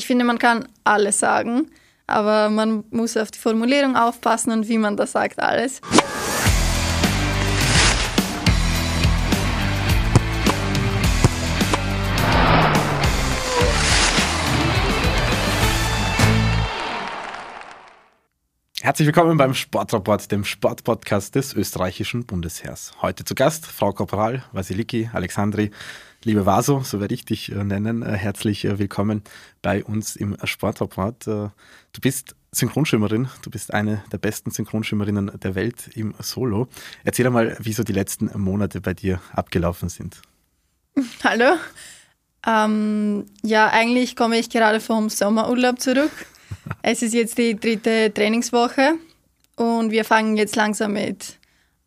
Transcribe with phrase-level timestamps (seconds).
[0.00, 1.70] Ich finde, man kann alles sagen,
[2.06, 5.82] aber man muss auf die Formulierung aufpassen und wie man das sagt, alles.
[18.80, 22.94] Herzlich willkommen beim Sportrapport, dem Sportpodcast des österreichischen Bundesheers.
[23.02, 25.70] Heute zu Gast Frau Korporal Vasiliki Alexandri.
[26.22, 29.22] Liebe Vaso, so werde ich dich äh, nennen, äh, herzlich äh, willkommen
[29.62, 31.26] bei uns im Sportrapport.
[31.26, 36.68] Du bist Synchronschwimmerin, du bist eine der besten Synchronschwimmerinnen der Welt im Solo.
[37.04, 40.20] Erzähl einmal, wie so die letzten Monate bei dir abgelaufen sind.
[41.24, 41.56] Hallo.
[42.46, 46.12] Ähm, ja, eigentlich komme ich gerade vom Sommerurlaub zurück.
[46.82, 48.96] Es ist jetzt die dritte Trainingswoche
[49.56, 51.39] und wir fangen jetzt langsam mit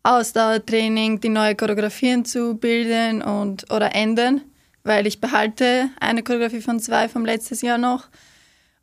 [0.04, 4.42] Ausdauertraining, die neue Choreografien zu bilden und oder ändern,
[4.84, 8.08] weil ich behalte eine Choreografie von zwei vom letztes Jahr noch.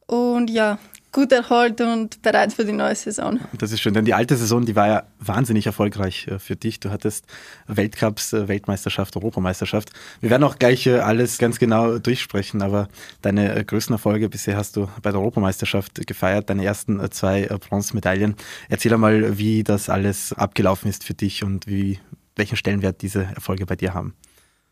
[0.08, 0.80] Und ja,
[1.12, 3.40] gut erholt und bereit für die neue Saison.
[3.58, 6.80] Das ist schön, denn die alte Saison, die war ja wahnsinnig erfolgreich äh, für dich.
[6.80, 7.26] Du hattest
[7.68, 9.92] Weltcups, äh, Weltmeisterschaft, Europameisterschaft.
[10.22, 12.88] Wir werden auch gleich äh, alles ganz genau durchsprechen, aber
[13.22, 18.36] deine größten Erfolge bisher hast du bei der Europameisterschaft gefeiert, deine ersten zwei Bronzemedaillen.
[18.70, 22.00] Erzähl einmal, wie das alles abgelaufen ist für dich und wie,
[22.36, 24.16] welchen Stellenwert diese Erfolge bei dir haben.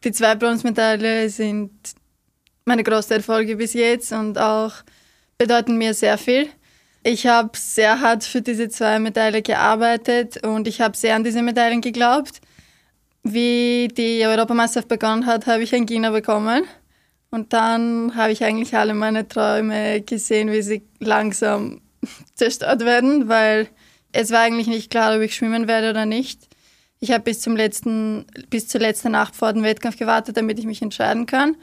[0.04, 1.72] Die zwei Bronzemedaillen sind
[2.66, 4.72] meine größten Erfolge bis jetzt und auch
[5.40, 6.50] bedeuten mir sehr viel.
[7.02, 11.42] Ich habe sehr hart für diese zwei Medaillen gearbeitet und ich habe sehr an diese
[11.42, 12.42] Medaillen geglaubt.
[13.24, 16.66] Wie die Europameisterschaft begonnen hat, habe ich Angina bekommen.
[17.32, 21.82] Und dann habe ich eigentlich alle meine Träume gesehen, wie sie langsam
[22.36, 23.70] zerstört werden, weil
[24.12, 26.50] es war eigentlich nicht klar, ob ich schwimmen werde oder nicht.
[27.00, 27.46] Ich habe bis,
[28.50, 31.56] bis zur letzten Nacht vor dem Wettkampf gewartet, damit ich mich entscheiden kann.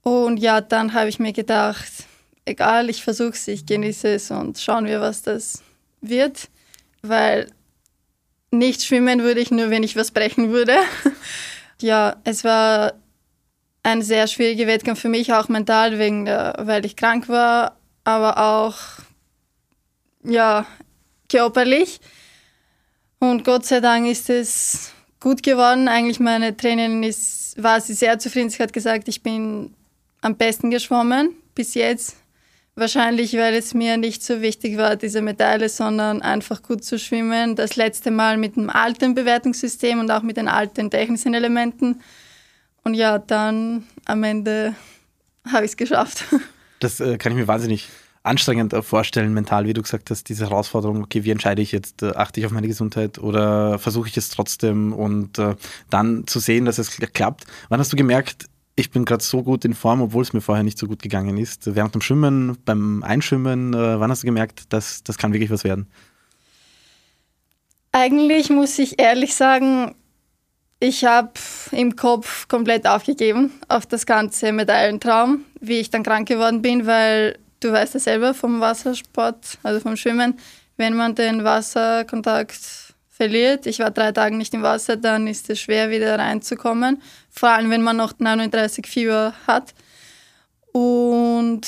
[0.00, 2.06] Und ja, dann habe ich mir gedacht,
[2.50, 5.62] egal, ich versuche es, ich genieße es und schauen wir, was das
[6.00, 6.48] wird.
[7.02, 7.50] Weil
[8.50, 10.76] nicht schwimmen würde ich nur, wenn ich was brechen würde.
[11.80, 12.94] ja, es war
[13.82, 18.38] ein sehr schwieriger Wettkampf für mich, auch mental, wegen der, weil ich krank war, aber
[18.38, 18.76] auch
[20.22, 20.66] ja,
[21.30, 22.00] körperlich.
[23.18, 25.88] Und Gott sei Dank ist es gut geworden.
[25.88, 28.50] Eigentlich meine Trainerin ist, war sie sehr zufrieden.
[28.50, 29.74] Sie hat gesagt, ich bin
[30.20, 32.16] am besten geschwommen bis jetzt.
[32.80, 37.54] Wahrscheinlich, weil es mir nicht so wichtig war, diese Medaille, sondern einfach gut zu schwimmen.
[37.54, 42.00] Das letzte Mal mit dem alten Bewertungssystem und auch mit den alten technischen Elementen.
[42.82, 44.74] Und ja, dann am Ende
[45.46, 46.24] habe ich es geschafft.
[46.78, 47.90] Das äh, kann ich mir wahnsinnig
[48.22, 52.02] anstrengend äh, vorstellen, mental, wie du gesagt hast, diese Herausforderung, okay, wie entscheide ich jetzt,
[52.02, 55.56] äh, achte ich auf meine Gesundheit oder versuche ich es trotzdem und äh,
[55.90, 57.44] dann zu sehen, dass es klappt.
[57.68, 58.46] Wann hast du gemerkt,
[58.80, 61.36] ich bin gerade so gut in Form, obwohl es mir vorher nicht so gut gegangen
[61.36, 61.74] ist.
[61.74, 65.64] Während dem Schwimmen, beim Einschwimmen, äh, wann hast du gemerkt, dass das kann wirklich was
[65.64, 65.86] werden?
[67.92, 69.94] Eigentlich muss ich ehrlich sagen,
[70.78, 71.32] ich habe
[71.72, 77.38] im Kopf komplett aufgegeben auf das ganze Medaillentraum, wie ich dann krank geworden bin, weil
[77.60, 80.38] du weißt ja selber vom Wassersport, also vom Schwimmen,
[80.78, 82.89] wenn man den Wasserkontakt
[83.20, 83.66] verliert.
[83.66, 87.02] Ich war drei Tage nicht im Wasser, dann ist es schwer, wieder reinzukommen.
[87.28, 89.74] Vor allem, wenn man noch 39 Fieber hat.
[90.72, 91.66] Und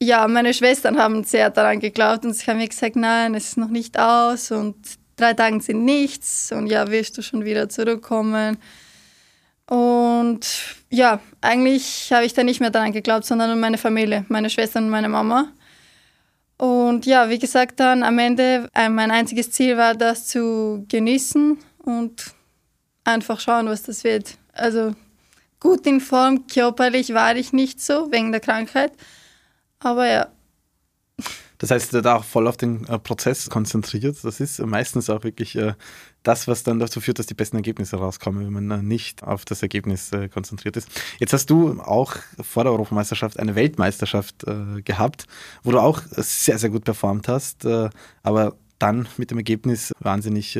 [0.00, 3.56] ja, meine Schwestern haben sehr daran geglaubt und sie haben mir gesagt, nein, es ist
[3.56, 4.76] noch nicht aus und
[5.16, 8.58] drei Tage sind nichts und ja, wirst du schon wieder zurückkommen.
[9.68, 10.46] Und
[10.90, 14.84] ja, eigentlich habe ich da nicht mehr daran geglaubt, sondern an meine Familie, meine Schwestern
[14.84, 15.48] und meine Mama.
[16.58, 21.58] Und ja, wie gesagt, dann am Ende, äh, mein einziges Ziel war, das zu genießen
[21.78, 22.34] und
[23.04, 24.38] einfach schauen, was das wird.
[24.52, 24.94] Also
[25.60, 28.92] gut in Form, körperlich war ich nicht so, wegen der Krankheit.
[29.80, 30.28] Aber ja,
[31.58, 34.18] das heißt, da auch voll auf den äh, Prozess konzentriert.
[34.22, 35.74] Das ist meistens auch wirklich äh,
[36.26, 39.44] das, was dann dazu führt, dass die besten Ergebnisse rauskommen, wenn man äh, nicht auf
[39.44, 40.88] das Ergebnis äh, konzentriert ist.
[41.18, 45.26] Jetzt hast du auch vor der Europameisterschaft eine Weltmeisterschaft äh, gehabt,
[45.62, 47.90] wo du auch sehr, sehr gut performt hast, äh,
[48.22, 50.54] aber dann mit dem Ergebnis wahnsinnig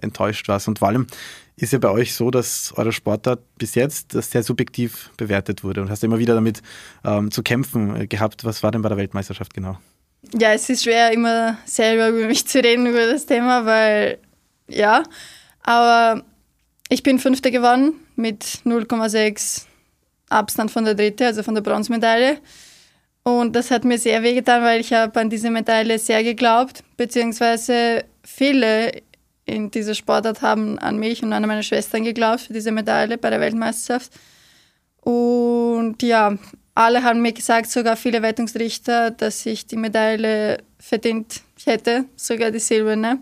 [0.00, 0.68] enttäuscht warst.
[0.68, 1.08] Und vor allem
[1.56, 5.90] ist ja bei euch so, dass eure Sportart bis jetzt sehr subjektiv bewertet wurde und
[5.90, 6.62] hast immer wieder damit
[7.04, 8.44] ähm, zu kämpfen gehabt.
[8.44, 9.78] Was war denn bei der Weltmeisterschaft genau?
[10.32, 14.18] Ja, es ist schwer, immer selber über mich zu reden, über das Thema, weil,
[14.68, 15.02] ja,
[15.62, 16.24] aber
[16.88, 19.64] ich bin Fünfte geworden mit 0,6
[20.28, 22.38] Abstand von der Dritte, also von der Bronzemedaille.
[23.22, 28.04] Und das hat mir sehr wehgetan, weil ich habe an diese Medaille sehr geglaubt, beziehungsweise
[28.22, 29.02] viele
[29.44, 33.30] in dieser Sportart haben an mich und an meine Schwestern geglaubt für diese Medaille bei
[33.30, 34.12] der Weltmeisterschaft.
[35.00, 36.36] Und ja,
[36.74, 42.58] alle haben mir gesagt, sogar viele Wertungsrichter, dass ich die Medaille verdient hätte, sogar die
[42.58, 43.20] silberne.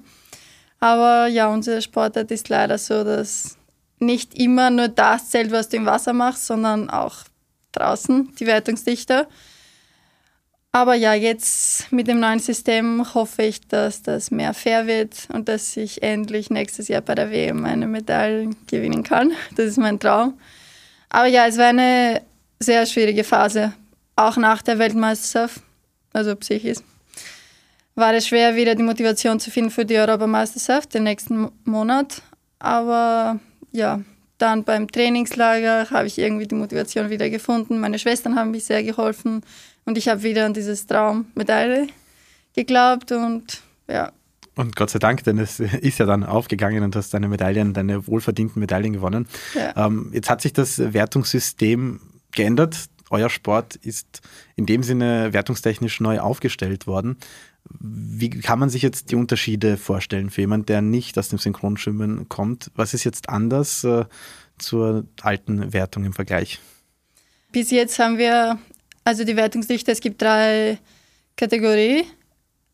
[0.85, 3.57] Aber ja, unser Sportart ist leider so, dass
[4.01, 7.25] nicht immer nur das zählt, was du im Wasser machst, sondern auch
[7.73, 9.27] draußen, die Wertungsdichter.
[10.73, 15.49] Aber ja, jetzt mit dem neuen System hoffe ich, dass das mehr fair wird und
[15.49, 19.33] dass ich endlich nächstes Jahr bei der WM eine Medaille gewinnen kann.
[19.57, 20.39] Das ist mein Traum.
[21.09, 22.21] Aber ja, es war eine
[22.61, 23.73] sehr schwierige Phase,
[24.17, 25.63] auch nach der Weltmeisterschaft,
[26.13, 26.81] also psychisch.
[27.94, 32.23] War es schwer, wieder die Motivation zu finden für die Europameisterschaft den nächsten Monat.
[32.58, 33.38] Aber
[33.70, 34.00] ja,
[34.38, 37.79] dann beim Trainingslager habe ich irgendwie die Motivation wieder gefunden.
[37.79, 39.43] Meine Schwestern haben mir sehr geholfen
[39.85, 41.88] und ich habe wieder an dieses Traummedaille
[42.55, 44.12] geglaubt und ja.
[44.56, 48.06] Und Gott sei Dank, denn es ist ja dann aufgegangen und hast deine Medaillen, deine
[48.06, 49.29] wohlverdienten Medaillen gewonnen.
[49.55, 49.87] Ja.
[49.87, 52.00] Ähm, jetzt hat sich das Wertungssystem
[52.32, 52.87] geändert.
[53.11, 54.23] Euer Sport ist
[54.56, 57.19] in dem Sinne wertungstechnisch neu aufgestellt worden.
[57.71, 62.29] Wie kann man sich jetzt die Unterschiede vorstellen für jemanden, der nicht aus dem Synchronschwimmen
[62.29, 62.71] kommt?
[62.75, 64.05] Was ist jetzt anders äh,
[64.59, 66.61] zur alten Wertung im Vergleich?
[67.53, 68.59] Bis jetzt haben wir,
[69.05, 70.79] also die Wertungsdichte, es gibt drei
[71.37, 72.05] Kategorien.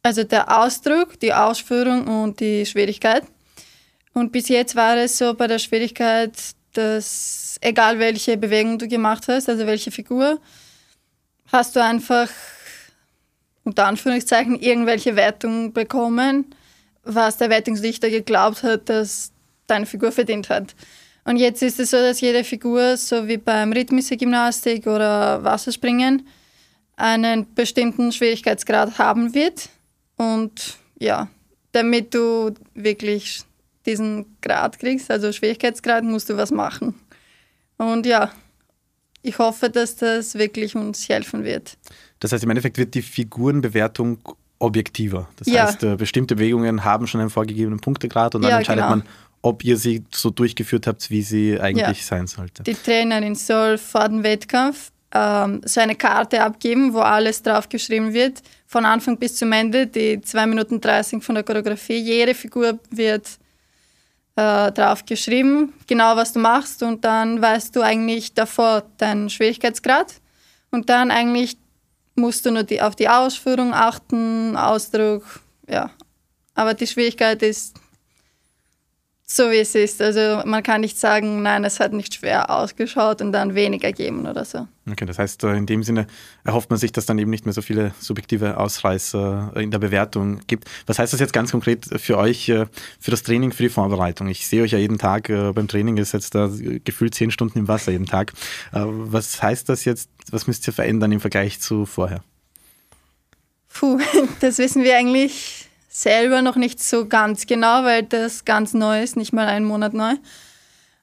[0.02, 3.24] Also der Ausdruck, die Ausführung und die Schwierigkeit.
[4.14, 6.32] Und bis jetzt war es so bei der Schwierigkeit,
[6.72, 10.40] dass egal welche Bewegung du gemacht hast, also welche Figur,
[11.52, 12.28] hast du einfach
[13.64, 16.46] unter Anführungszeichen irgendwelche Wertungen bekommen,
[17.02, 19.32] was der Wertungsrichter geglaubt hat, dass
[19.66, 20.74] deine Figur verdient hat.
[21.24, 26.26] Und jetzt ist es so, dass jede Figur, so wie beim rhythmische Gymnastik oder Wasserspringen,
[26.96, 29.68] einen bestimmten Schwierigkeitsgrad haben wird.
[30.16, 31.28] Und ja,
[31.72, 33.42] damit du wirklich
[33.86, 36.94] diesen Grad kriegst, also Schwierigkeitsgrad, musst du was machen.
[37.76, 38.30] Und ja,
[39.22, 41.76] ich hoffe, dass das wirklich uns helfen wird.
[42.20, 44.18] Das heißt, im Endeffekt wird die Figurenbewertung
[44.58, 45.28] objektiver.
[45.36, 45.66] Das ja.
[45.66, 48.96] heißt, äh, bestimmte Bewegungen haben schon einen vorgegebenen Punktegrad und dann ja, entscheidet genau.
[48.96, 49.06] man,
[49.42, 52.04] ob ihr sie so durchgeführt habt, wie sie eigentlich ja.
[52.04, 52.62] sein sollte.
[52.62, 58.12] Die Trainerin soll vor dem Wettkampf ähm, so eine Karte abgeben, wo alles drauf geschrieben
[58.12, 61.98] wird, von Anfang bis zum Ende, die 2 Minuten 30 von der Choreografie.
[61.98, 63.26] Jede Figur wird
[64.40, 70.14] äh, drauf geschrieben, genau was du machst und dann weißt du eigentlich davor deinen Schwierigkeitsgrad
[70.70, 71.58] und dann eigentlich
[72.14, 75.24] musst du nur die, auf die Ausführung achten, Ausdruck,
[75.68, 75.90] ja.
[76.54, 77.76] Aber die Schwierigkeit ist
[79.32, 80.02] so, wie es ist.
[80.02, 84.26] Also man kann nicht sagen, nein, es hat nicht schwer ausgeschaut und dann weniger geben
[84.26, 84.66] oder so.
[84.90, 86.08] Okay, das heißt, äh, in dem Sinne
[86.42, 90.40] erhofft man sich, dass dann eben nicht mehr so viele subjektive Ausreißer in der Bewertung
[90.48, 90.68] gibt.
[90.86, 92.66] Was heißt das jetzt ganz konkret für euch, äh,
[92.98, 94.26] für das Training, für die Vorbereitung?
[94.26, 96.50] Ich sehe euch ja jeden Tag äh, beim Training, ihr seid da
[96.84, 98.32] gefühlt zehn Stunden im Wasser jeden Tag.
[98.72, 102.22] Was heißt das jetzt, was müsst ihr verändern im Vergleich zu vorher?
[103.72, 104.00] Puh,
[104.40, 105.59] das wissen wir eigentlich
[105.90, 109.92] selber noch nicht so ganz genau, weil das ganz neu ist, nicht mal einen Monat
[109.92, 110.14] neu.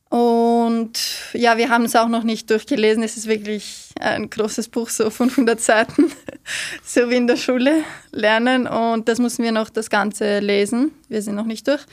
[0.10, 0.94] Und
[1.34, 3.04] ja, wir haben es auch noch nicht durchgelesen.
[3.04, 6.10] Es ist wirklich ein großes Buch, so 500 Seiten,
[6.84, 8.68] so wie in der Schule lernen.
[8.68, 10.92] Und das müssen wir noch das Ganze lesen.
[11.10, 11.84] Wir sind noch nicht durch.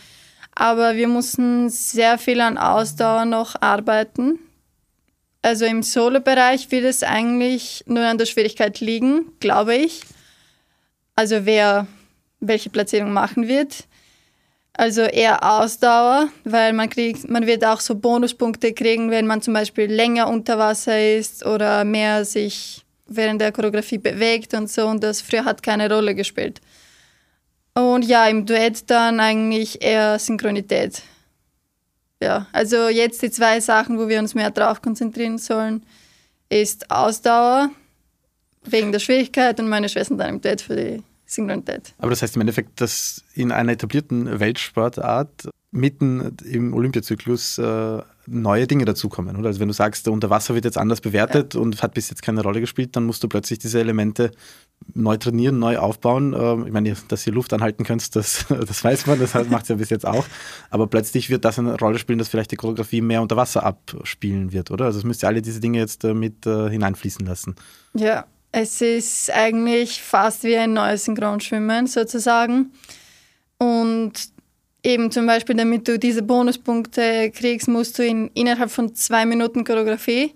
[0.54, 4.38] Aber wir mussten sehr viel an Ausdauer noch arbeiten.
[5.42, 10.02] Also im Solo-Bereich wird es eigentlich nur an der Schwierigkeit liegen, glaube ich.
[11.16, 11.88] Also wer
[12.46, 13.86] welche Platzierung machen wird.
[14.76, 19.54] Also eher Ausdauer, weil man kriegt, man wird auch so Bonuspunkte kriegen, wenn man zum
[19.54, 24.88] Beispiel länger unter Wasser ist oder mehr sich während der Choreografie bewegt und so.
[24.88, 26.60] Und das früher hat keine Rolle gespielt.
[27.74, 31.02] Und ja, im Duett dann eigentlich eher Synchronität.
[32.20, 35.84] Ja, also jetzt die zwei Sachen, wo wir uns mehr drauf konzentrieren sollen,
[36.48, 37.70] ist Ausdauer
[38.64, 41.02] wegen der Schwierigkeit und meine Schwestern dann im Duett für die
[41.34, 41.94] Synchronität.
[41.98, 48.66] Aber das heißt im Endeffekt, dass in einer etablierten Weltsportart mitten im Olympiazyklus äh, neue
[48.66, 49.48] Dinge dazukommen, oder?
[49.48, 51.60] Also wenn du sagst, der Unterwasser wird jetzt anders bewertet ja.
[51.60, 54.30] und hat bis jetzt keine Rolle gespielt, dann musst du plötzlich diese Elemente
[54.94, 56.32] neu trainieren, neu aufbauen.
[56.38, 59.68] Ähm, ich meine, dass ihr Luft anhalten könnt, das, das weiß man, das macht es
[59.68, 60.24] ja bis jetzt auch.
[60.70, 64.52] Aber plötzlich wird das eine Rolle spielen, dass vielleicht die Choreografie mehr unter Wasser abspielen
[64.52, 64.84] wird, oder?
[64.84, 67.56] Also es müsst ihr alle diese Dinge jetzt äh, mit äh, hineinfließen lassen.
[67.94, 68.26] Ja,
[68.56, 72.70] es ist eigentlich fast wie ein neues Synchronschwimmen sozusagen.
[73.58, 74.12] Und
[74.84, 79.64] eben zum Beispiel, damit du diese Bonuspunkte kriegst, musst du in, innerhalb von zwei Minuten
[79.64, 80.34] Choreografie.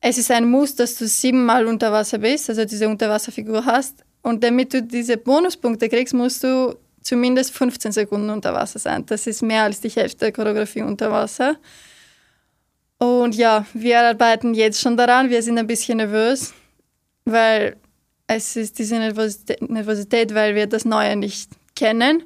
[0.00, 4.02] Es ist ein Muss, dass du siebenmal unter Wasser bist, also diese Unterwasserfigur hast.
[4.22, 9.04] Und damit du diese Bonuspunkte kriegst, musst du zumindest 15 Sekunden unter Wasser sein.
[9.04, 11.56] Das ist mehr als die Hälfte der Choreografie unter Wasser.
[12.96, 15.28] Und ja, wir arbeiten jetzt schon daran.
[15.28, 16.54] Wir sind ein bisschen nervös,
[17.24, 17.76] weil
[18.26, 22.22] es ist diese Nervosität, weil wir das Neue nicht kennen.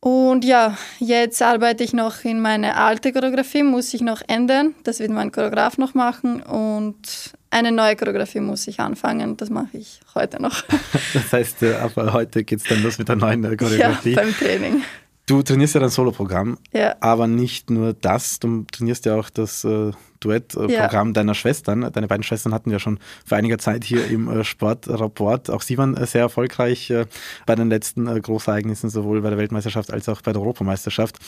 [0.00, 4.74] Und ja, jetzt arbeite ich noch in meine alte Choreografie, muss ich noch ändern.
[4.82, 6.42] Das wird mein Choreograf noch machen.
[6.42, 9.36] Und eine neue Choreografie muss ich anfangen.
[9.36, 10.64] Das mache ich heute noch.
[11.12, 14.12] Das heißt, äh, ab heute geht es dann los mit der neuen äh, Choreografie.
[14.12, 14.82] Ja, beim Training.
[15.26, 16.96] Du trainierst ja dein Soloprogramm, ja.
[17.00, 21.12] aber nicht nur das, du trainierst ja auch das äh, Duettprogramm ja.
[21.12, 21.90] deiner Schwestern.
[21.92, 25.50] Deine beiden Schwestern hatten ja schon vor einiger Zeit hier im äh, Sportrapport.
[25.50, 27.06] Auch sie waren äh, sehr erfolgreich äh,
[27.46, 31.18] bei den letzten äh, Großereignissen, sowohl bei der Weltmeisterschaft als auch bei der Europameisterschaft.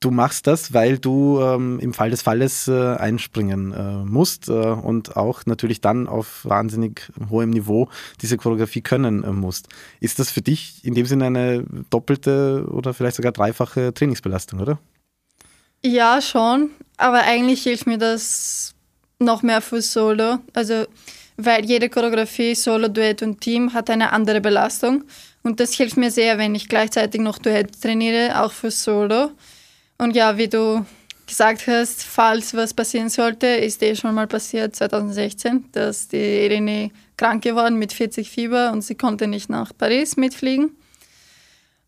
[0.00, 4.52] Du machst das, weil du ähm, im Fall des Falles äh, einspringen äh, musst äh,
[4.52, 7.88] und auch natürlich dann auf wahnsinnig hohem Niveau
[8.20, 9.68] diese Choreografie können äh, musst.
[9.98, 14.78] Ist das für dich in dem Sinne eine doppelte oder vielleicht sogar dreifache Trainingsbelastung, oder?
[15.84, 16.70] Ja, schon.
[16.96, 18.74] Aber eigentlich hilft mir das
[19.18, 20.38] noch mehr für Solo.
[20.52, 20.86] Also,
[21.36, 25.04] weil jede Choreografie, Solo, Duett und Team hat eine andere Belastung.
[25.42, 29.30] Und das hilft mir sehr, wenn ich gleichzeitig noch Duett trainiere, auch für Solo.
[29.98, 30.84] Und ja, wie du
[31.26, 36.90] gesagt hast, falls was passieren sollte, ist eh schon mal passiert 2016, dass die Irene
[37.16, 40.76] krank geworden mit 40 Fieber und sie konnte nicht nach Paris mitfliegen.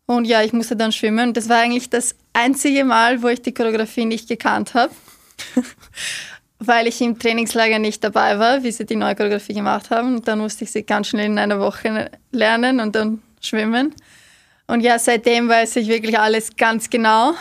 [0.09, 1.33] Und ja, ich musste dann schwimmen.
[1.33, 4.91] Das war eigentlich das einzige Mal, wo ich die Choreografie nicht gekannt habe,
[6.59, 10.15] weil ich im Trainingslager nicht dabei war, wie sie die neue Choreografie gemacht haben.
[10.15, 13.93] Und dann musste ich sie ganz schnell in einer Woche lernen und dann schwimmen.
[14.65, 17.35] Und ja, seitdem weiß ich wirklich alles ganz genau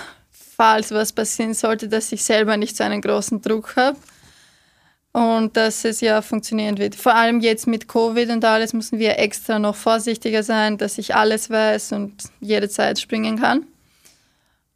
[0.59, 3.97] falls was passieren sollte, dass ich selber nicht so einen großen Druck habe
[5.19, 6.95] und dass es ja funktionieren wird.
[6.95, 11.15] Vor allem jetzt mit Covid und alles müssen wir extra noch vorsichtiger sein, dass ich
[11.15, 13.67] alles weiß und jederzeit springen kann.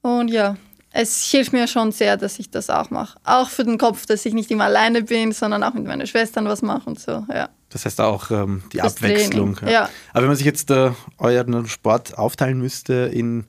[0.01, 0.57] Und ja,
[0.91, 3.19] es hilft mir schon sehr, dass ich das auch mache.
[3.23, 6.47] Auch für den Kopf, dass ich nicht immer alleine bin, sondern auch mit meinen Schwestern
[6.47, 7.49] was mache und so, ja.
[7.69, 9.59] Das heißt auch ähm, die das Abwechslung.
[9.63, 9.71] Ja.
[9.71, 9.89] ja.
[10.11, 13.47] Aber wenn man sich jetzt äh, euren Sport aufteilen müsste in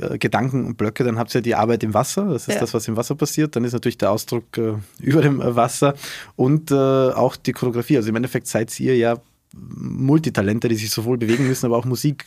[0.00, 2.60] äh, Gedanken und Blöcke, dann habt ihr die Arbeit im Wasser, das ist ja.
[2.60, 5.94] das, was im Wasser passiert, dann ist natürlich der Ausdruck äh, über dem äh, Wasser
[6.36, 7.96] und äh, auch die Choreografie.
[7.96, 9.16] Also im Endeffekt seid ihr ja
[9.54, 12.26] Multitalente, die sich sowohl bewegen müssen, aber auch Musik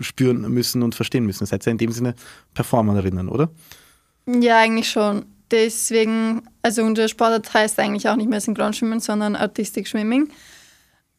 [0.00, 1.46] spüren müssen und verstehen müssen.
[1.46, 2.14] Seid ihr in dem Sinne
[2.54, 3.50] Performerinnen, oder?
[4.26, 5.24] Ja, eigentlich schon.
[5.50, 10.28] Deswegen, also unser Sportart heißt eigentlich auch nicht mehr Synchronschwimmen, sondern Artistic Swimming.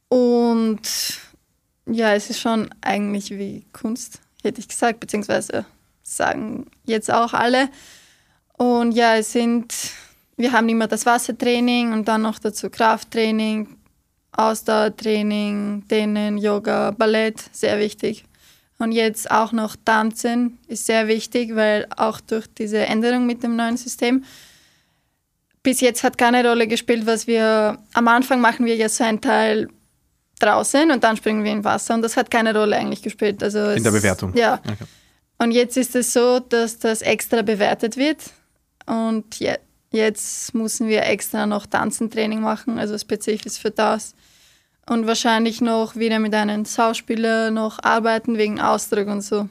[0.07, 0.81] Und
[1.87, 5.65] ja, es ist schon eigentlich wie Kunst, hätte ich gesagt, beziehungsweise
[6.15, 7.69] sagen jetzt auch alle.
[8.57, 9.73] Und ja, es sind,
[10.37, 13.77] wir haben immer das Wassertraining und dann noch dazu Krafttraining,
[14.31, 18.25] Ausdauertraining, Dehnen, Yoga, Ballett, sehr wichtig.
[18.77, 23.55] Und jetzt auch noch Tanzen ist sehr wichtig, weil auch durch diese Änderung mit dem
[23.55, 24.23] neuen System
[25.63, 29.19] bis jetzt hat keine Rolle gespielt, was wir am Anfang machen wir ja so ein
[29.19, 29.67] Teil
[30.39, 33.43] draußen und dann springen wir im Wasser und das hat keine Rolle eigentlich gespielt.
[33.43, 34.33] Also in der Bewertung.
[34.35, 34.61] Ja.
[34.65, 34.85] Okay.
[35.41, 38.31] Und jetzt ist es so, dass das extra bewertet wird
[38.85, 39.55] und je,
[39.91, 44.15] jetzt müssen wir extra noch Tanzentraining machen, also spezifisch für das.
[44.87, 49.47] Und wahrscheinlich noch wieder mit einem Schauspieler noch arbeiten wegen Ausdruck und so.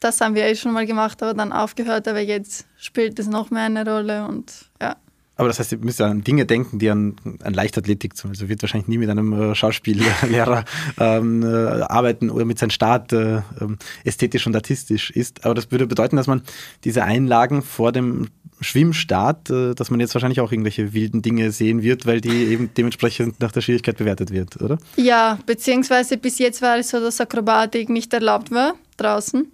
[0.00, 3.50] Das haben wir eh schon mal gemacht, aber dann aufgehört, aber jetzt spielt es noch
[3.50, 4.96] mehr eine Rolle und ja.
[5.42, 8.48] Aber das heißt, ihr müsst an Dinge denken, die an, an Leichtathletik zum Beispiel, also
[8.48, 10.64] wird wahrscheinlich nie mit einem äh, Schauspiellehrer
[11.00, 11.46] ähm, äh,
[11.82, 15.44] arbeiten oder mit seinem Start äh, ähm, ästhetisch und artistisch ist.
[15.44, 16.42] Aber das würde bedeuten, dass man
[16.84, 18.28] diese Einlagen vor dem
[18.60, 22.70] Schwimmstart, äh, dass man jetzt wahrscheinlich auch irgendwelche wilden Dinge sehen wird, weil die eben
[22.76, 24.78] dementsprechend nach der Schwierigkeit bewertet wird, oder?
[24.94, 29.50] Ja, beziehungsweise bis jetzt war es so, dass Akrobatik nicht erlaubt war draußen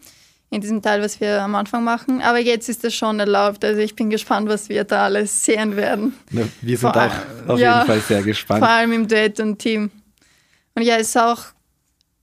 [0.51, 2.23] in diesem Teil, was wir am Anfang machen.
[2.23, 3.65] Aber jetzt ist es schon erlaubt.
[3.65, 6.15] Also ich bin gespannt, was wir da alles sehen werden.
[6.31, 8.61] Na, wir sind vor auch auf ja, jeden Fall sehr gespannt.
[8.61, 9.91] Vor allem im Duett und Team.
[10.75, 11.43] Und ja, es ist auch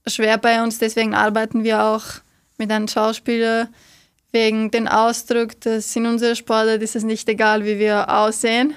[0.08, 2.04] schwer bei uns, deswegen arbeiten wir auch
[2.58, 3.68] mit einem Schauspieler
[4.32, 8.74] wegen dem Ausdruck, dass in unserer Sportart ist es nicht egal, wie wir aussehen.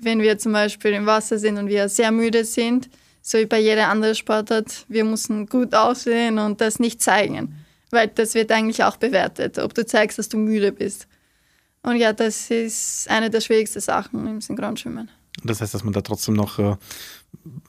[0.00, 2.88] Wenn wir zum Beispiel im Wasser sind und wir sehr müde sind,
[3.20, 7.64] so wie bei jeder anderen Sportart, wir müssen gut aussehen und das nicht zeigen.
[7.90, 11.06] Weil das wird eigentlich auch bewertet, ob du zeigst, dass du müde bist.
[11.82, 15.10] Und ja, das ist eine der schwierigsten Sachen im Synchronschwimmen.
[15.44, 16.76] Das heißt, dass man da trotzdem noch äh,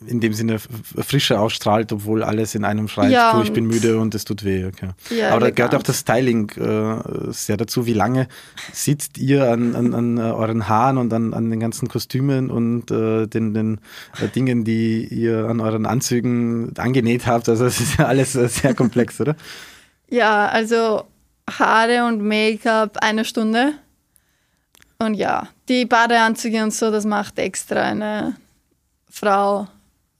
[0.07, 3.99] in dem Sinne Frische ausstrahlt, obwohl alles in einem schreit, ja, du, ich bin müde
[3.99, 4.65] und es tut weh.
[4.65, 4.89] Okay.
[5.09, 7.85] Ja, Aber da gehört auch das Styling äh, sehr dazu.
[7.85, 8.27] Wie lange
[8.73, 13.27] sitzt ihr an, an, an euren Haaren und an, an den ganzen Kostümen und äh,
[13.27, 13.79] den, den
[14.19, 17.49] äh, Dingen, die ihr an euren Anzügen angenäht habt?
[17.49, 19.35] Also es ist ja alles äh, sehr komplex, oder?
[20.09, 21.05] Ja, also
[21.49, 23.73] Haare und Make-up eine Stunde.
[24.97, 28.35] Und ja, die Badeanzüge und so, das macht extra eine
[29.09, 29.67] Frau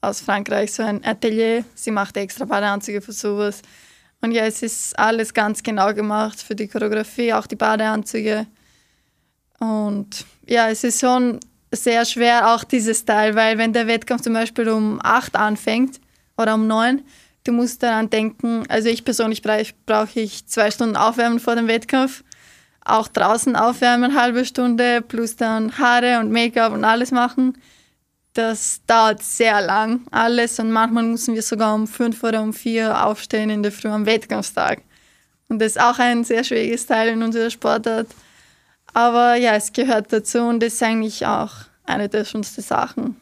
[0.00, 1.64] aus Frankreich so ein Atelier.
[1.74, 3.62] Sie macht extra Badeanzüge für sowas.
[4.22, 8.46] Und ja, es ist alles ganz genau gemacht für die Choreografie, auch die Badeanzüge.
[9.58, 11.40] Und ja, es ist schon
[11.72, 16.00] sehr schwer, auch dieses Teil, weil wenn der Wettkampf zum Beispiel um 8 anfängt
[16.36, 17.02] oder um 9,
[17.44, 21.68] du musst daran denken, also ich persönlich brauche brauch ich zwei Stunden Aufwärmen vor dem
[21.68, 22.24] Wettkampf,
[22.84, 27.58] auch draußen aufwärmen, eine halbe Stunde, plus dann Haare und Make-up und alles machen.
[28.32, 30.58] Das dauert sehr lang, alles.
[30.60, 34.06] Und manchmal müssen wir sogar um fünf oder um vier aufstehen in der Früh am
[34.06, 34.82] Wettkampfstag.
[35.48, 38.06] Und das ist auch ein sehr schwieriges Teil in unserer Sportart.
[38.94, 41.52] Aber ja, es gehört dazu und das ist eigentlich auch
[41.84, 43.19] eine der schönsten Sachen.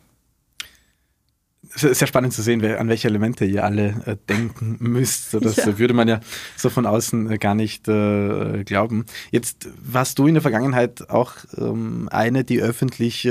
[1.75, 5.35] Sehr spannend zu sehen, an welche Elemente ihr alle äh, denken müsst.
[5.35, 5.79] Das ja.
[5.79, 6.21] würde man ja
[6.57, 9.07] so von außen äh, gar nicht äh, glauben.
[9.31, 13.29] Jetzt warst du in der Vergangenheit auch ähm, eine, die öffentlich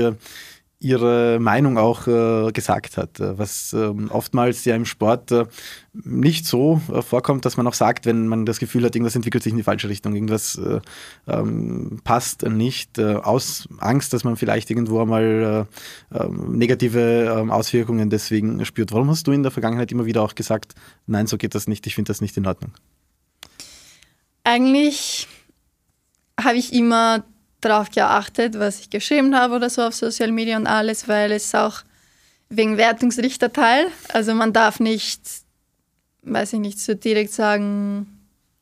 [0.80, 5.46] ihre Meinung auch äh, gesagt hat, äh, was ähm, oftmals ja im Sport äh,
[5.92, 9.42] nicht so äh, vorkommt, dass man auch sagt, wenn man das Gefühl hat, irgendwas entwickelt
[9.42, 10.80] sich in die falsche Richtung, irgendwas äh,
[11.26, 15.66] ähm, passt nicht, äh, aus Angst, dass man vielleicht irgendwo einmal
[16.12, 18.92] ähm, negative ähm, Auswirkungen deswegen spürt.
[18.92, 20.74] Warum hast du in der Vergangenheit immer wieder auch gesagt,
[21.06, 22.70] nein, so geht das nicht, ich finde das nicht in Ordnung?
[24.44, 25.26] Eigentlich
[26.40, 27.24] habe ich immer
[27.60, 31.54] darauf geachtet, was ich geschrieben habe oder so auf Social Media und alles, weil es
[31.54, 31.82] auch
[32.48, 35.20] wegen Wertungsrichterteil, also man darf nicht,
[36.22, 38.06] weiß ich nicht, so direkt sagen,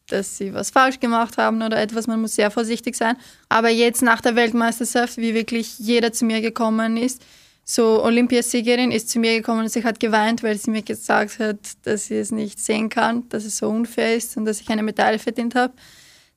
[0.09, 3.17] dass sie was falsch gemacht haben oder etwas, man muss sehr vorsichtig sein.
[3.49, 7.23] Aber jetzt nach der Weltmeisterschaft, wie wirklich jeder zu mir gekommen ist,
[7.65, 11.59] so Olympiasiegerin ist zu mir gekommen und sie hat geweint, weil sie mir gesagt hat,
[11.83, 14.85] dass sie es nicht sehen kann, dass es so unfair ist und dass ich eine
[14.85, 15.75] Medaille verdient habe.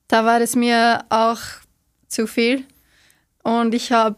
[0.08, 1.40] Da war es mir auch
[2.10, 2.66] zu viel.
[3.44, 4.18] Und ich habe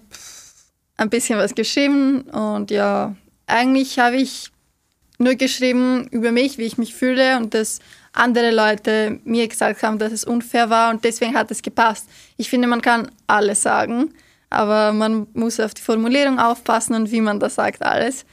[0.97, 3.15] ein bisschen was geschrieben und ja,
[3.47, 4.51] eigentlich habe ich
[5.19, 7.79] nur geschrieben über mich, wie ich mich fühle und dass
[8.13, 12.07] andere Leute mir gesagt haben, dass es unfair war und deswegen hat es gepasst.
[12.37, 14.13] Ich finde, man kann alles sagen,
[14.49, 18.25] aber man muss auf die Formulierung aufpassen und wie man das sagt, alles.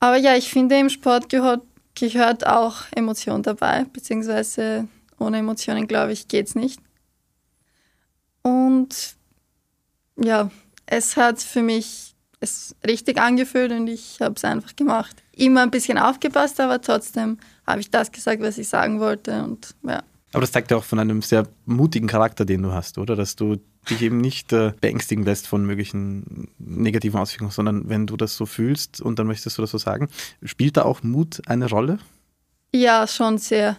[0.00, 1.62] Aber ja, ich finde, im Sport gehört,
[1.94, 6.80] gehört auch Emotion dabei, beziehungsweise ohne Emotionen, glaube ich, geht es nicht.
[8.42, 9.16] Und
[10.16, 10.50] ja,
[10.86, 15.22] es hat für mich es richtig angefühlt und ich habe es einfach gemacht.
[15.32, 19.74] Immer ein bisschen aufgepasst, aber trotzdem habe ich das gesagt, was ich sagen wollte und
[19.84, 20.02] ja.
[20.32, 23.16] Aber das zeigt ja auch von einem sehr mutigen Charakter, den du hast, oder?
[23.16, 23.58] Dass du
[23.90, 28.46] dich eben nicht äh, beängstigen lässt von möglichen negativen Auswirkungen, sondern wenn du das so
[28.46, 30.08] fühlst und dann möchtest du das so sagen.
[30.42, 31.98] Spielt da auch Mut eine Rolle?
[32.74, 33.76] Ja, schon sehr.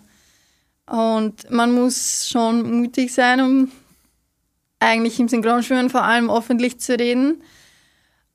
[0.86, 3.72] Und man muss schon mutig sein, um
[4.84, 7.42] eigentlich im Synchronschwimmen vor allem öffentlich zu reden.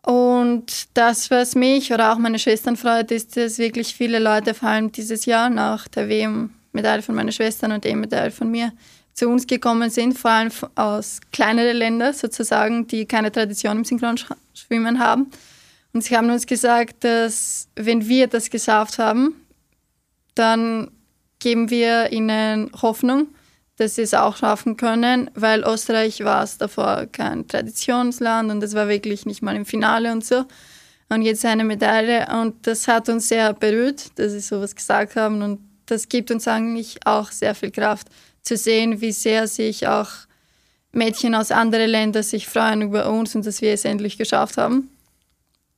[0.03, 4.69] Und das, was mich oder auch meine Schwestern freut, ist, dass wirklich viele Leute, vor
[4.71, 8.73] allem dieses Jahr nach der WM-Medaille von meinen Schwestern und EM-Medaille von mir,
[9.13, 15.01] zu uns gekommen sind, vor allem aus kleineren Ländern sozusagen, die keine Tradition im Synchronschwimmen
[15.01, 15.31] haben.
[15.93, 19.35] Und sie haben uns gesagt, dass wenn wir das geschafft haben,
[20.35, 20.91] dann
[21.41, 23.29] geben wir ihnen Hoffnung
[23.79, 28.75] dass sie es auch schaffen können, weil Österreich war es davor kein Traditionsland und es
[28.75, 30.45] war wirklich nicht mal im Finale und so.
[31.09, 35.43] Und jetzt eine Medaille und das hat uns sehr berührt, dass sie sowas gesagt haben
[35.43, 38.09] und das gibt uns eigentlich auch sehr viel Kraft
[38.43, 40.11] zu sehen, wie sehr sich auch
[40.93, 44.91] Mädchen aus anderen Ländern sich freuen über uns und dass wir es endlich geschafft haben.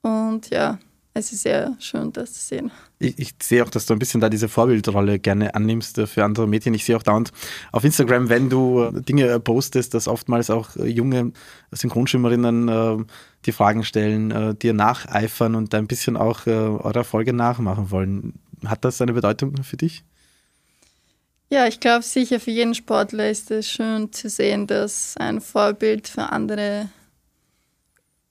[0.03, 0.79] Und ja,
[1.21, 2.71] es ist sehr schön, das zu sehen.
[2.99, 6.25] Ich, ich, sehe auch, dass du ein bisschen da diese Vorbildrolle gerne annimmst äh, für
[6.25, 6.75] andere Mädchen.
[6.75, 7.33] Ich sehe auch dauernd
[7.73, 11.33] auf Instagram, wenn du äh, Dinge äh, postest, dass oftmals auch junge
[11.71, 13.05] Synchronschwimmerinnen äh,
[13.47, 18.35] die Fragen stellen, äh, dir nacheifern und ein bisschen auch äh, eure Erfolge nachmachen wollen.
[18.65, 20.05] Hat das eine Bedeutung für dich?
[21.49, 26.09] Ja, ich glaube sicher für jeden Sportler ist es schön zu sehen, dass ein Vorbild
[26.09, 26.89] für andere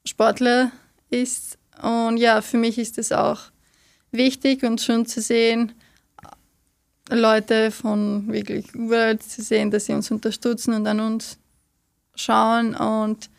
[0.05, 0.71] Sportler
[1.09, 3.39] ist und ja, für mich ist es auch
[4.11, 5.73] wichtig und schön zu sehen,
[7.09, 11.37] Leute von wirklich überall zu sehen, dass sie uns unterstützen und an uns
[12.15, 12.75] schauen.
[12.75, 13.29] Und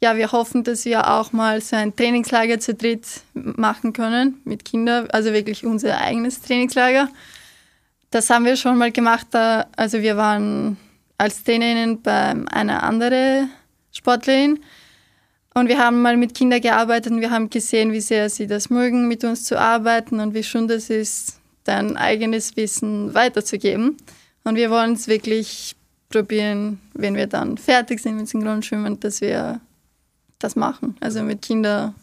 [0.00, 4.64] ja, wir hoffen, dass wir auch mal so ein Trainingslager zu dritt machen können mit
[4.64, 7.08] Kindern, also wirklich unser eigenes Trainingslager.
[8.10, 9.28] Das haben wir schon mal gemacht.
[9.34, 10.78] Also wir waren
[11.18, 13.50] als Trainerin bei einer anderen
[13.92, 14.60] Sportlerin
[15.54, 18.70] und wir haben mal mit Kindern gearbeitet und wir haben gesehen, wie sehr sie das
[18.70, 23.96] mögen, mit uns zu arbeiten und wie schön das ist, dein eigenes Wissen weiterzugeben.
[24.44, 25.74] Und wir wollen es wirklich
[26.08, 29.60] probieren, wenn wir dann fertig sind mit Synchronschwimmen, dass wir
[30.38, 30.96] das machen.
[31.00, 31.94] Also mit Kindern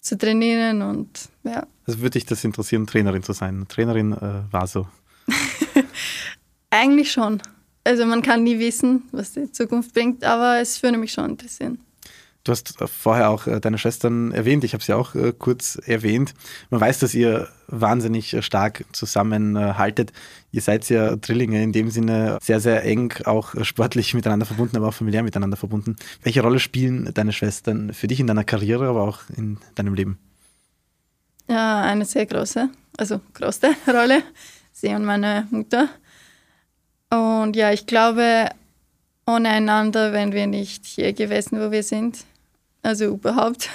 [0.00, 1.08] zu trainieren und
[1.42, 1.66] ja.
[1.86, 3.66] Also würde dich das interessieren, Trainerin zu sein?
[3.68, 4.86] Trainerin äh, war so.
[6.70, 7.42] Eigentlich schon.
[7.84, 11.80] Also man kann nie wissen, was die Zukunft bringt, aber es würde mich schon interessieren.
[12.44, 16.34] Du hast vorher auch äh, deine Schwestern erwähnt, ich habe sie auch äh, kurz erwähnt.
[16.70, 20.12] Man weiß, dass ihr wahnsinnig äh, stark zusammenhaltet.
[20.50, 24.88] Ihr seid ja Drillinge, in dem Sinne sehr, sehr eng auch sportlich miteinander verbunden, aber
[24.88, 25.96] auch familiär miteinander verbunden.
[26.22, 30.18] Welche Rolle spielen deine Schwestern für dich in deiner Karriere, aber auch in deinem Leben?
[31.48, 34.22] Ja, eine sehr große, also große Rolle.
[34.72, 35.88] Sie und meine Mutter.
[37.10, 38.48] Und ja, ich glaube,
[39.28, 42.24] ohne einander wären wir nicht hier gewesen, wo wir sind.
[42.82, 43.68] Also überhaupt.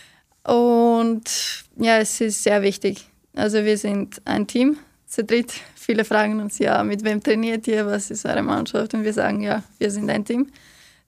[0.44, 3.06] Und ja, es ist sehr wichtig.
[3.34, 5.52] Also wir sind ein Team zu dritt.
[5.74, 8.94] Viele fragen uns ja, mit wem trainiert ihr, was ist eure Mannschaft?
[8.94, 10.50] Und wir sagen, ja, wir sind ein Team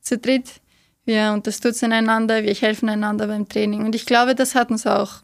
[0.03, 0.61] zu dritt.
[1.07, 3.85] Wir unterstützen einander, wir helfen einander beim Training.
[3.85, 5.23] Und ich glaube, das hat uns auch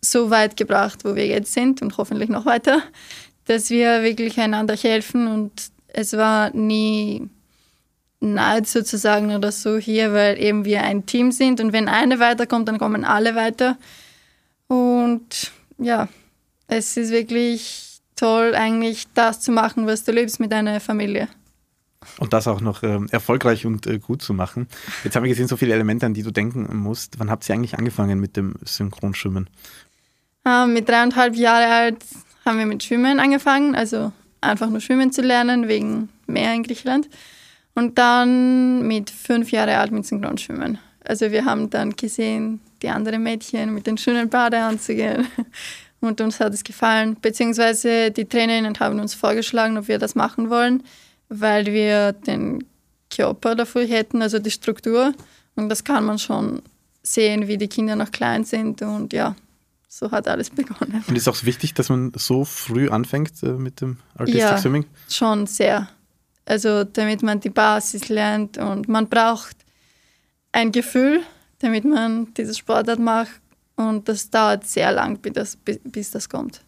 [0.00, 2.82] so weit gebracht, wo wir jetzt sind und hoffentlich noch weiter,
[3.46, 5.52] dass wir wirklich einander helfen und
[5.88, 7.28] es war nie
[8.22, 12.68] Neid sozusagen oder so hier, weil eben wir ein Team sind und wenn eine weiterkommt,
[12.68, 13.76] dann kommen alle weiter.
[14.68, 16.08] Und ja,
[16.68, 21.28] es ist wirklich toll, eigentlich das zu machen, was du liebst mit deiner Familie.
[22.18, 24.68] Und das auch noch äh, erfolgreich und äh, gut zu machen.
[25.04, 27.18] Jetzt haben wir gesehen, so viele Elemente, an die du denken musst.
[27.18, 29.48] Wann habt ihr eigentlich angefangen mit dem Synchronschwimmen?
[30.44, 32.04] Äh, mit dreieinhalb Jahren alt
[32.44, 37.08] haben wir mit Schwimmen angefangen, also einfach nur schwimmen zu lernen, wegen Meer in Griechenland.
[37.74, 40.78] Und dann mit fünf Jahren alt mit Synchronschwimmen.
[41.04, 45.26] Also wir haben dann gesehen, die anderen Mädchen mit den schönen Badeanzügen.
[46.00, 47.16] Und uns hat es gefallen.
[47.20, 50.82] Beziehungsweise die Trainerinnen haben uns vorgeschlagen, ob wir das machen wollen,
[51.28, 52.64] weil wir den
[53.08, 55.14] Körper dafür hätten, also die Struktur.
[55.54, 56.60] Und das kann man schon
[57.02, 58.82] sehen, wie die Kinder noch klein sind.
[58.82, 59.36] Und ja,
[59.88, 61.04] so hat alles begonnen.
[61.06, 64.86] Und ist auch wichtig, dass man so früh anfängt äh, mit dem Artistic ja, Swimming?
[65.08, 65.88] Schon sehr.
[66.44, 69.56] Also damit man die Basis lernt und man braucht
[70.50, 71.20] ein Gefühl,
[71.60, 73.40] damit man diese Sportart macht
[73.76, 76.60] und das dauert sehr lang, bis das, bis das kommt.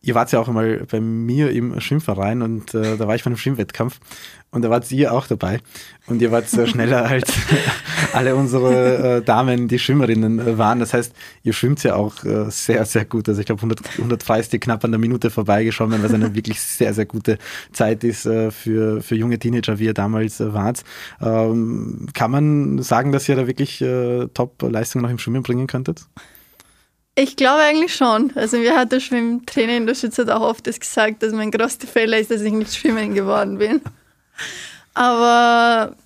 [0.00, 3.26] Ihr wart ja auch einmal bei mir im Schwimmverein und äh, da war ich bei
[3.26, 3.98] einem Schwimmwettkampf
[4.50, 5.60] und da wart ihr auch dabei
[6.06, 7.32] und ihr wart schneller als
[8.12, 10.78] alle unsere äh, Damen, die Schwimmerinnen äh, waren.
[10.78, 13.28] Das heißt, ihr schwimmt ja auch äh, sehr, sehr gut.
[13.28, 16.34] Also ich glaube, 100, 100 Frei ist ihr knapp an der Minute vorbeigeschwommen, was eine
[16.34, 17.38] wirklich sehr, sehr gute
[17.72, 20.84] Zeit ist äh, für, für junge Teenager, wie ihr damals äh, wart.
[21.20, 23.84] Ähm, kann man sagen, dass ihr da wirklich
[24.34, 26.06] Top-Leistungen noch im Schwimmen bringen könntet?
[27.20, 28.30] Ich glaube eigentlich schon.
[28.36, 31.88] Also mir hat der Schwimmtrainer in der Schütze auch oft das gesagt, dass mein größter
[31.88, 33.80] Fehler ist, dass ich nicht schwimmen geworden bin.
[34.94, 35.96] Aber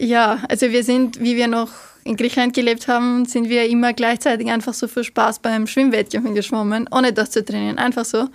[0.00, 1.68] ja, also wir sind, wie wir noch
[2.04, 6.88] in Griechenland gelebt haben, sind wir immer gleichzeitig einfach so für Spaß beim Schwimmwettkämpfen geschwommen,
[6.90, 8.30] ohne das zu trainieren, einfach so.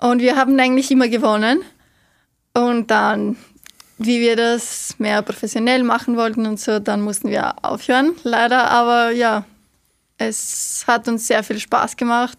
[0.00, 1.60] Und wir haben eigentlich immer gewonnen.
[2.52, 3.36] Und dann,
[3.98, 8.72] wie wir das mehr professionell machen wollten und so, dann mussten wir aufhören, leider.
[8.72, 9.44] Aber ja,
[10.18, 12.38] es hat uns sehr viel Spaß gemacht,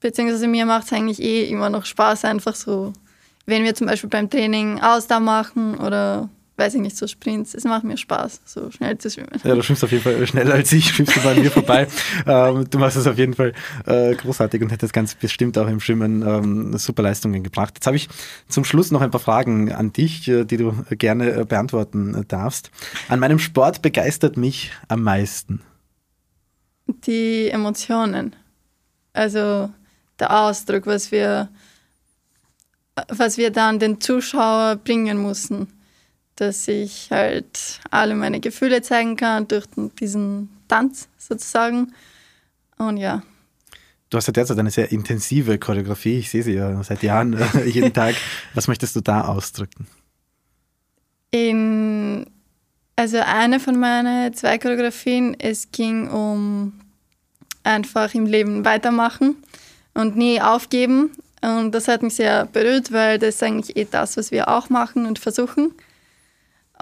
[0.00, 2.92] beziehungsweise mir macht es eigentlich eh immer noch Spaß, einfach so,
[3.46, 6.28] wenn wir zum Beispiel beim Training Ausdauer machen oder
[6.58, 7.54] weiß ich nicht, so Sprints.
[7.54, 9.30] Es macht mir Spaß, so schnell zu schwimmen.
[9.44, 11.86] Ja, du schwimmst auf jeden Fall schneller als ich, schwimmst du bei mir vorbei.
[12.26, 13.52] Ähm, du machst es auf jeden Fall
[13.86, 17.74] äh, großartig und hättest ganz bestimmt auch im Schwimmen ähm, super Leistungen gebracht.
[17.76, 18.08] Jetzt habe ich
[18.48, 22.24] zum Schluss noch ein paar Fragen an dich, äh, die du gerne äh, beantworten äh,
[22.26, 22.70] darfst.
[23.08, 25.60] An meinem Sport begeistert mich am meisten
[26.88, 28.34] die Emotionen.
[29.12, 29.70] Also
[30.18, 31.48] der Ausdruck, was wir,
[33.08, 35.68] was wir dann den Zuschauer bringen mussten.
[36.36, 39.66] Dass ich halt alle meine Gefühle zeigen kann durch
[39.98, 41.94] diesen Tanz sozusagen.
[42.76, 43.22] Und ja.
[44.10, 46.18] Du hast ja derzeit eine sehr intensive Choreografie.
[46.18, 48.14] Ich sehe sie ja seit Jahren äh, jeden Tag.
[48.54, 49.86] Was möchtest du da ausdrücken?
[51.30, 52.26] In
[52.98, 56.72] also eine von meinen zwei Choreografien, es ging um
[57.62, 59.36] einfach im Leben weitermachen
[59.94, 61.12] und nie aufgeben.
[61.40, 64.68] Und das hat mich sehr berührt, weil das ist eigentlich eh das, was wir auch
[64.68, 65.74] machen und versuchen.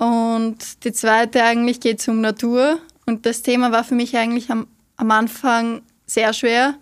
[0.01, 2.79] Und die zweite eigentlich geht es um Natur.
[3.05, 6.77] Und das Thema war für mich eigentlich am, am Anfang sehr schwer.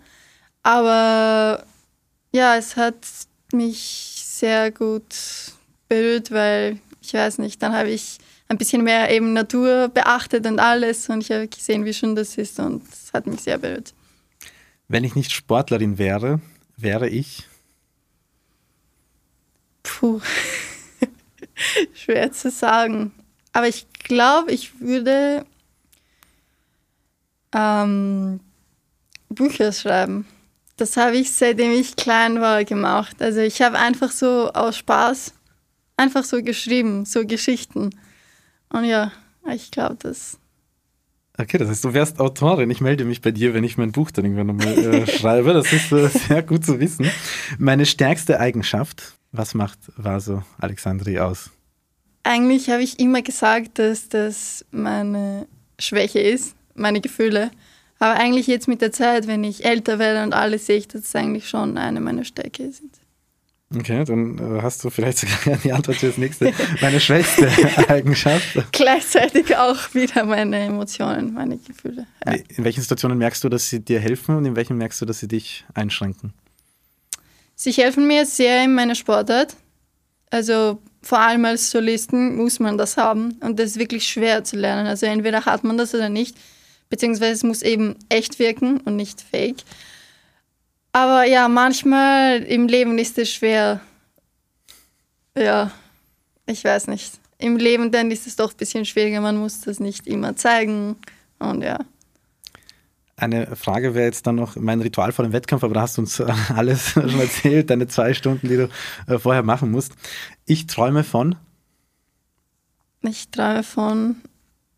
[0.63, 1.65] Aber
[2.31, 3.05] ja, es hat
[3.51, 5.03] mich sehr gut
[5.89, 10.59] berührt, weil ich weiß nicht, dann habe ich ein bisschen mehr eben Natur beachtet und
[10.59, 13.93] alles und ich habe gesehen, wie schön das ist und es hat mich sehr berührt.
[14.87, 16.41] Wenn ich nicht Sportlerin wäre,
[16.77, 17.47] wäre ich?
[19.81, 20.21] Puh,
[21.93, 23.11] schwer zu sagen.
[23.51, 25.45] Aber ich glaube, ich würde
[27.53, 28.39] ähm,
[29.29, 30.27] Bücher schreiben.
[30.77, 33.21] Das habe ich seitdem ich klein war gemacht.
[33.21, 35.33] Also ich habe einfach so aus Spaß
[35.97, 37.91] einfach so geschrieben, so Geschichten.
[38.69, 39.11] Und ja,
[39.53, 40.37] ich glaube, das.
[41.37, 42.69] Okay, das heißt, du wärst Autorin.
[42.69, 45.53] Ich melde mich bei dir, wenn ich mein Buch dann irgendwann nochmal äh, schreibe.
[45.53, 47.09] Das ist äh, sehr gut zu wissen.
[47.57, 51.51] Meine stärkste Eigenschaft, was macht Vaso Alexandri aus?
[52.23, 55.47] Eigentlich habe ich immer gesagt, dass das meine
[55.77, 57.51] Schwäche ist, meine Gefühle.
[57.99, 61.01] Aber eigentlich jetzt mit der Zeit, wenn ich älter werde und alles sehe ich, dass
[61.03, 62.91] es eigentlich schon eine meiner Stärke sind.
[63.73, 66.53] Okay, dann äh, hast du vielleicht sogar die Antwort für das nächste.
[66.81, 67.49] Meine schwächste
[67.89, 68.45] Eigenschaft.
[68.71, 72.05] Gleichzeitig auch wieder meine Emotionen, meine Gefühle.
[72.25, 72.33] Ja.
[72.33, 75.19] In welchen Situationen merkst du, dass sie dir helfen und in welchen merkst du, dass
[75.19, 76.33] sie dich einschränken?
[77.55, 79.55] Sie helfen mir sehr in meiner Sportart.
[80.29, 84.57] Also vor allem als Solisten muss man das haben und das ist wirklich schwer zu
[84.57, 84.85] lernen.
[84.85, 86.37] Also entweder hat man das oder nicht,
[86.89, 89.63] beziehungsweise es muss eben echt wirken und nicht fake.
[90.95, 93.81] Aber ja, manchmal im Leben ist es schwer.
[95.37, 95.69] Ja,
[96.45, 97.19] ich weiß nicht.
[97.37, 100.95] Im Leben dann ist es doch ein bisschen schwieriger, man muss das nicht immer zeigen
[101.37, 101.79] und ja.
[103.17, 106.01] Eine Frage wäre jetzt dann noch mein Ritual vor dem Wettkampf, aber da hast du
[106.03, 106.21] uns
[106.55, 108.69] alles schon erzählt, deine zwei Stunden, die du
[109.07, 109.91] äh, vorher machen musst.
[110.45, 111.35] Ich träume von?
[113.01, 114.15] Ich träume von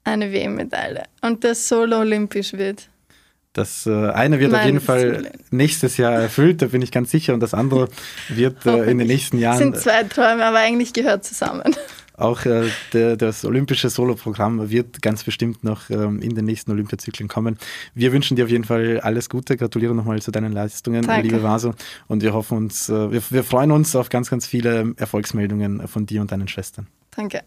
[0.04, 2.90] einer WM-Medaille und dass Solo olympisch wird.
[3.58, 7.10] Das äh, eine wird Mein auf jeden Fall nächstes Jahr erfüllt, da bin ich ganz
[7.10, 7.90] sicher, und das andere
[8.30, 9.72] wird äh, in den nächsten Jahren.
[9.72, 11.76] Das sind zwei Träume, aber eigentlich gehört zusammen.
[12.18, 17.28] Auch äh, der, das olympische Solo-Programm wird ganz bestimmt noch ähm, in den nächsten Olympiazyklen
[17.28, 17.58] kommen.
[17.96, 21.24] Wir wünschen dir auf jeden Fall alles Gute, gratuliere nochmal zu deinen Leistungen, Danke.
[21.24, 21.74] liebe Vaso.
[22.08, 26.06] Und wir hoffen uns, äh, wir, wir freuen uns auf ganz, ganz viele Erfolgsmeldungen von
[26.06, 26.86] dir und deinen Schwestern.
[27.18, 27.42] Danke.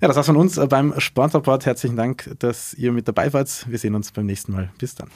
[0.00, 1.64] Ja, das war's von uns beim Sportreport.
[1.66, 3.64] Herzlichen Dank, dass ihr mit dabei wart.
[3.68, 4.70] Wir sehen uns beim nächsten Mal.
[4.76, 5.08] Bis dann.